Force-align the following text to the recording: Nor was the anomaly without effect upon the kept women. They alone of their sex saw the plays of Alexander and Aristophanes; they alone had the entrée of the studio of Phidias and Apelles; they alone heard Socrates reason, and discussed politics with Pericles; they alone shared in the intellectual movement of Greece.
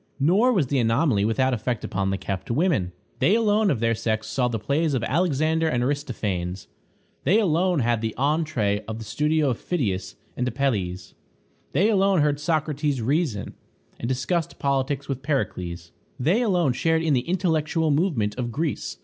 Nor 0.19 0.51
was 0.51 0.65
the 0.65 0.79
anomaly 0.79 1.25
without 1.25 1.53
effect 1.53 1.83
upon 1.83 2.09
the 2.09 2.17
kept 2.17 2.49
women. 2.49 2.91
They 3.19 3.35
alone 3.35 3.69
of 3.69 3.79
their 3.79 3.93
sex 3.93 4.27
saw 4.27 4.47
the 4.47 4.57
plays 4.57 4.95
of 4.95 5.03
Alexander 5.03 5.67
and 5.67 5.83
Aristophanes; 5.83 6.65
they 7.23 7.39
alone 7.39 7.81
had 7.81 8.01
the 8.01 8.15
entrée 8.17 8.83
of 8.87 8.97
the 8.97 9.05
studio 9.05 9.51
of 9.51 9.59
Phidias 9.59 10.15
and 10.35 10.47
Apelles; 10.47 11.13
they 11.73 11.87
alone 11.91 12.21
heard 12.23 12.39
Socrates 12.39 12.99
reason, 12.99 13.53
and 13.99 14.09
discussed 14.09 14.57
politics 14.57 15.07
with 15.07 15.21
Pericles; 15.21 15.91
they 16.19 16.41
alone 16.41 16.73
shared 16.73 17.03
in 17.03 17.13
the 17.13 17.29
intellectual 17.29 17.91
movement 17.91 18.35
of 18.39 18.51
Greece. 18.51 18.97